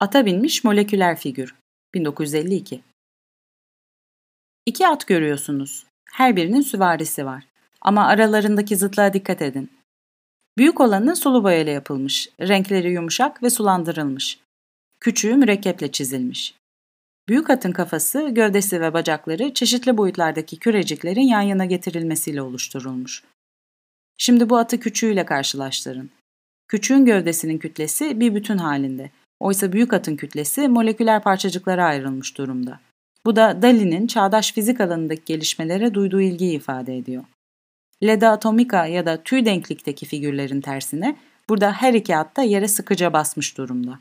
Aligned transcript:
Ata 0.00 0.26
binmiş 0.26 0.64
moleküler 0.64 1.16
figür 1.16 1.54
1952 1.94 2.80
İki 4.66 4.88
at 4.88 5.06
görüyorsunuz. 5.06 5.86
Her 6.12 6.36
birinin 6.36 6.60
süvarisi 6.60 7.26
var. 7.26 7.46
Ama 7.80 8.06
aralarındaki 8.06 8.76
zıtlığa 8.76 9.12
dikkat 9.12 9.42
edin. 9.42 9.70
Büyük 10.58 10.80
olanı 10.80 11.16
sulu 11.16 11.44
boyayla 11.44 11.72
yapılmış, 11.72 12.28
renkleri 12.40 12.92
yumuşak 12.92 13.42
ve 13.42 13.50
sulandırılmış. 13.50 14.40
Küçüğü 15.00 15.34
mürekkeple 15.34 15.92
çizilmiş. 15.92 16.54
Büyük 17.28 17.50
atın 17.50 17.72
kafası, 17.72 18.28
gövdesi 18.28 18.80
ve 18.80 18.92
bacakları 18.92 19.54
çeşitli 19.54 19.96
boyutlardaki 19.96 20.58
küreciklerin 20.58 21.28
yan 21.28 21.42
yana 21.42 21.64
getirilmesiyle 21.64 22.42
oluşturulmuş. 22.42 23.24
Şimdi 24.18 24.50
bu 24.50 24.56
atı 24.56 24.80
küçüğüyle 24.80 25.24
karşılaştırın. 25.24 26.10
Küçüğün 26.68 27.04
gövdesinin 27.04 27.58
kütlesi 27.58 28.20
bir 28.20 28.34
bütün 28.34 28.58
halinde. 28.58 29.10
Oysa 29.40 29.72
büyük 29.72 29.92
atın 29.92 30.16
kütlesi 30.16 30.68
moleküler 30.68 31.22
parçacıklara 31.22 31.84
ayrılmış 31.84 32.38
durumda. 32.38 32.80
Bu 33.26 33.36
da 33.36 33.62
Dali'nin 33.62 34.06
çağdaş 34.06 34.52
fizik 34.52 34.80
alanındaki 34.80 35.22
gelişmelere 35.24 35.94
duyduğu 35.94 36.20
ilgiyi 36.20 36.56
ifade 36.56 36.96
ediyor. 36.96 37.24
Leda 38.02 38.30
atomika 38.30 38.86
ya 38.86 39.06
da 39.06 39.22
tüy 39.22 39.44
denklikteki 39.44 40.06
figürlerin 40.06 40.60
tersine 40.60 41.16
burada 41.48 41.72
her 41.72 41.94
iki 41.94 42.16
at 42.16 42.36
da 42.36 42.42
yere 42.42 42.68
sıkıca 42.68 43.12
basmış 43.12 43.58
durumda. 43.58 43.98